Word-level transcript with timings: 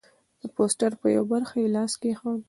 د 0.41 0.43
پوسټر 0.55 0.91
پر 0.99 1.07
یوه 1.17 1.25
برخه 1.31 1.57
یې 1.63 1.69
لاس 1.75 1.91
کېښود. 2.01 2.39